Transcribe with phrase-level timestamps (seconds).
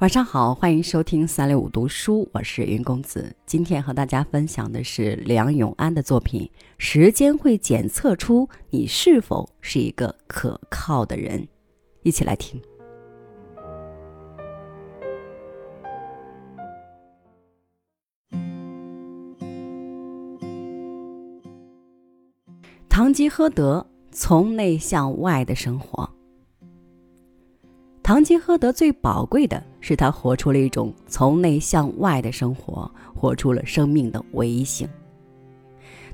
[0.00, 3.36] 晚上好，欢迎收听三六五读书，我是云公子。
[3.44, 6.40] 今天和大家分享的是梁永安的作品
[6.78, 11.38] 《时间会检测出你是否是一个可靠的人》，
[12.02, 12.58] 一起来听。
[22.88, 26.09] 堂吉诃德从内向外的生活。
[28.10, 34.88] 堂吉诃德最宝贵的是他活出了一种从内向外的生活，活出了生命的唯一性。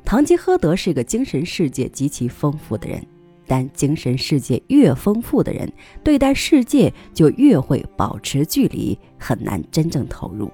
[0.04, 3.02] 堂吉诃德是个精神世界极其丰富的人，
[3.46, 5.73] 但精神世界越丰富的人，
[6.04, 10.51] 对待世界就越会保持距离，很难真正投入。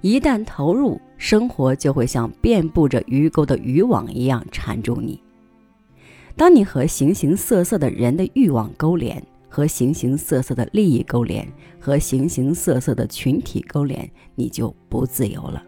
[0.00, 5.20] 一旦投入，生活就会像遍布着鱼钩的渔网一样缠住你。
[6.36, 9.20] 当你和形形色色的人的欲望勾连。
[9.48, 11.46] 和形形色色的利益勾连，
[11.80, 15.62] 和形形色色的群体勾连，你就不自由了。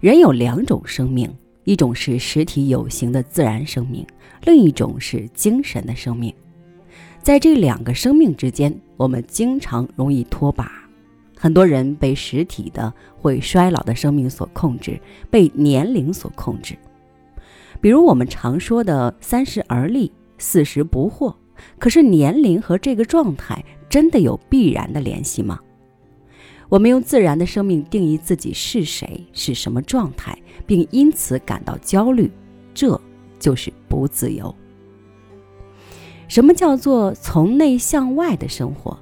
[0.00, 4.06] 人有两种生命，一种是实体有形的自然生命，
[4.44, 6.32] 另一种是精神的生命。
[7.22, 10.66] 在这两个生命之间，我们经常容易脱靶。
[11.38, 14.98] 很多人被实体的会衰老的生命所控制，
[15.30, 16.76] 被年龄所控制。
[17.80, 21.34] 比如我们常说的“三十而立，四十不惑”。
[21.78, 25.60] 可是年龄和这个状态真的有必然的联系吗？
[26.68, 32.30] 我们用自然的生命定义自己是谁，是什么状态，并因此感到焦虑，
[32.74, 33.00] 这
[33.38, 34.52] 就是不自由。
[36.26, 38.98] 什么叫做从内向外的生活？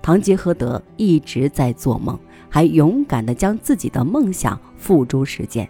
[0.00, 5.68] 堂吉诃德一直在做梦，还勇敢地将自己的梦想付诸实践。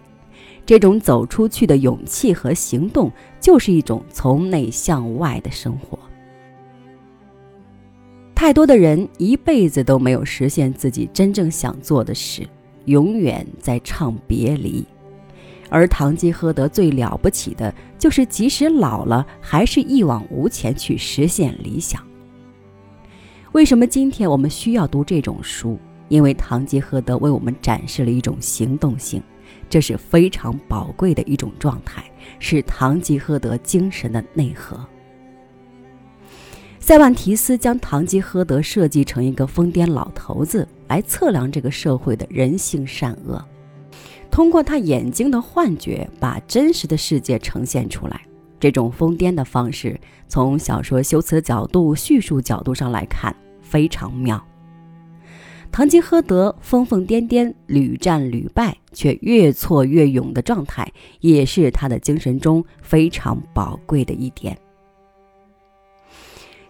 [0.65, 5.99] 这种走出去的勇气和行动，就是一种从内向外的生活。
[8.45, 12.47] 太多的人一辈子都没有实现自己真正想做的事，
[12.85, 14.85] 永远在唱别离。
[15.67, 21.99] 而堂吉诃德最了不起的，就是即使老了，还是一往无前去实现理想。
[23.53, 25.79] 为什么今天我们需要读这种书？
[26.07, 29.23] 因为堂吉诃德为我们展示了一种行动性，
[29.67, 32.03] 这是非常宝贵的一种状态，
[32.37, 34.79] 是堂吉诃德精神的内核。
[36.85, 43.43] 塞万提斯将堂吉诃德设计成一个疯癫老头子，来测量这个社会的人性善恶。
[44.29, 48.21] 通过他眼睛的幻觉，把真实的世界呈现出来。
[48.59, 54.39] 这种疯癫的方式，从小说修辞角度、叙述角度上来看，非常妙。
[55.71, 60.87] 堂吉诃德疯疯癫癫、屡战屡败，却越挫越勇的状态，
[61.21, 64.55] 也是他的精神中非常宝贵的一点。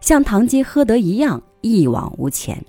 [0.05, 2.63] 像堂吉诃德一样一往无前。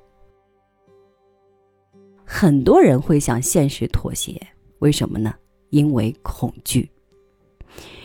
[2.25, 4.41] 很多人会向现实妥协，
[4.79, 5.35] 为什么呢？
[5.69, 6.91] 因为恐惧。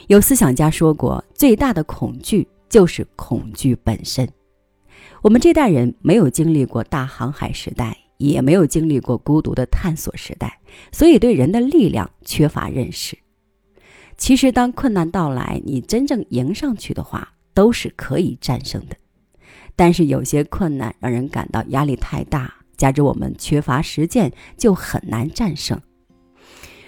[0.08, 4.28] 有思想家说过，最大的恐惧就是恐惧本身。
[5.22, 10.60] 我们这代人没有经历过大航海时代，也没有经历过孤独的探索时代，
[10.92, 13.18] 所以对人的力量缺乏认识。
[14.18, 18.98] 其实，当困难到来，你真正迎上去的话，都是可以战胜的。
[19.82, 25.82] 但是有些困难让人感到压力太大，加之我们缺乏实践，就很难战胜。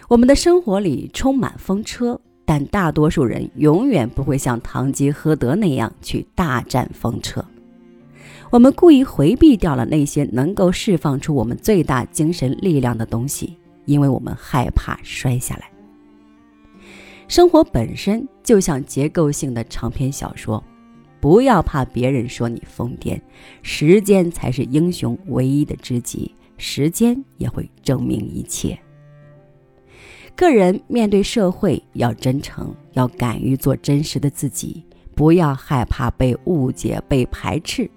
[0.07, 7.43] 我们的生活里充满风车，但大多数人永远不会像堂吉诃德那样去大战风车。
[8.51, 15.67] 我们故意回避掉了那些能够释放出我们最大精神力量的东西，因为我们害怕摔下来。
[17.27, 20.63] 生活本身就像结构性的长篇小说。
[21.23, 23.17] 不要怕别人说你疯癫，
[23.61, 28.77] 时间才是英雄唯一的知己，时间也会证明一切。
[30.35, 34.83] 个人面对社会要真诚，要敢于做真实的自己，
[35.15, 37.89] 不要害怕被误解、被排斥，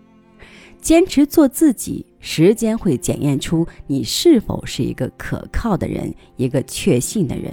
[0.80, 2.06] 坚持做自己。
[2.20, 7.52] 时间会检验出你是否是一个可靠的人，一个确信的人，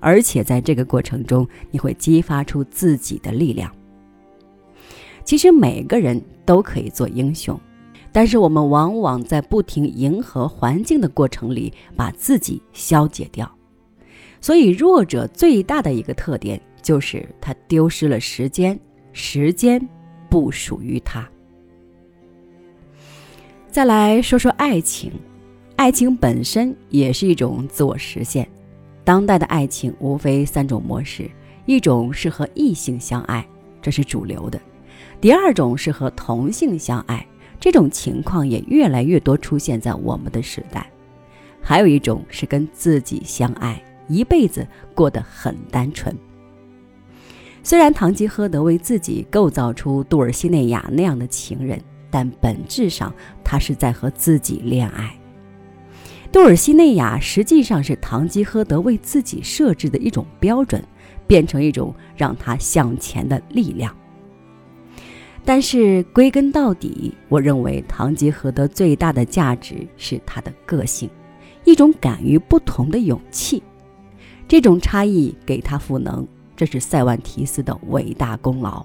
[0.00, 3.72] 而且在这个过程中，你会激发出自己的力量。
[5.28, 7.60] 其实每个人都可以做英雄，
[8.10, 13.46] 但是我们往往在不停迎合环境的过程里，把自己消解掉。
[14.40, 18.80] 所以弱者最大的一个特点就是他丢失了时间，
[19.12, 19.86] 时间
[20.30, 21.28] 不属于他。
[23.68, 25.12] 再来说说爱情，
[25.76, 28.48] 爱情本身也是一种自我实现。
[29.04, 31.30] 当代的爱情无非三种模式：
[31.66, 33.46] 一种是和异性相爱，
[33.82, 34.58] 这是主流的。
[35.20, 37.26] 第二种是和同性相爱，
[37.58, 40.88] 这种情况也越来越多出现在我们的时代。
[41.60, 46.16] 还有一种是跟自己相爱，一辈子过得很单纯。
[47.64, 53.12] 虽然堂吉诃德为自己构造出杜尔西内亚那样的情人，但本质上
[53.42, 55.12] 他是在和自己恋爱。
[56.30, 60.82] 杜尔西内亚实际上是堂吉诃德为自己设置的一种标准，
[61.26, 63.94] 变成一种让他向前的力量。
[65.48, 71.08] 但是归根到底，我认为堂吉诃德最大的价值是他的个性，
[71.64, 73.62] 一种敢于不同的勇气。
[74.46, 78.84] 这种差异给他赋能，这是塞万提斯的伟大功劳。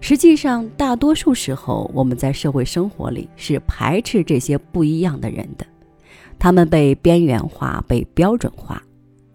[0.00, 5.64] 实际上，大多数时候我们在社会生活里是排斥这些不一样的人的，
[6.40, 8.82] 他们被边缘化、被标准化。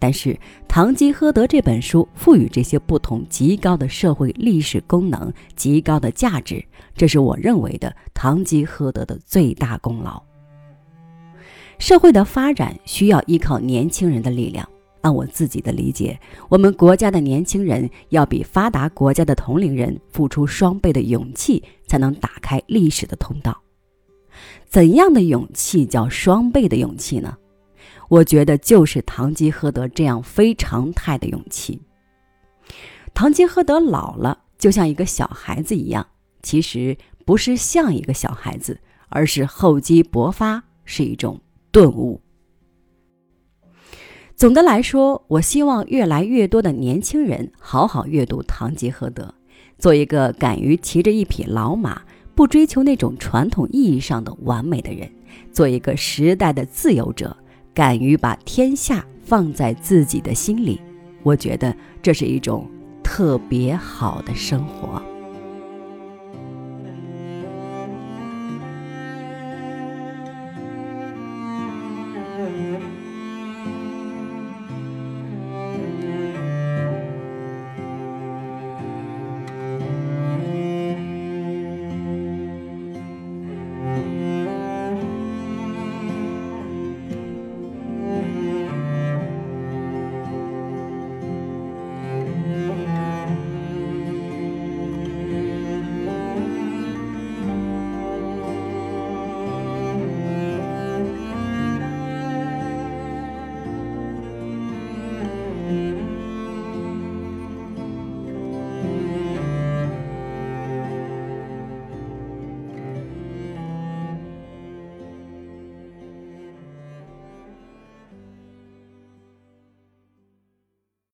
[0.04, 0.34] 但是，
[0.68, 6.62] 《堂吉诃德》这本书赋予这些不同极高的社会历史功能、极高的价值，
[6.94, 10.22] 这是我认为的堂吉诃德的最大功劳。
[11.78, 14.68] 社会的发展需要依靠年轻人的力量。
[15.00, 23.58] 按我自己的理解，我们国家的年轻人要比发达国家的同龄人付出双倍的勇气，才能打开历史的通道。
[24.68, 27.38] 怎样的勇气叫双倍的勇气呢？
[28.14, 31.82] 我觉得就是堂吉诃德这样非常态的勇气。
[33.12, 36.06] 堂吉诃德老了，就像一个小孩子一样，
[36.40, 38.78] 其实不是像一个小孩子，
[39.08, 41.40] 而是厚积薄发，是一种
[41.72, 42.20] 顿悟。
[44.36, 49.34] 总的来说，我希望越来越多的年轻人好好阅读堂吉诃德，
[49.76, 52.02] 做一个敢于骑着一匹老马，
[52.36, 55.10] 不追求那种传统意义上的完美的人，
[55.50, 57.36] 做一个时代的自由者。
[57.74, 60.80] 敢于把天下放在自己的心里，
[61.24, 62.70] 我觉得这是一种
[63.02, 65.02] 特别好的生活。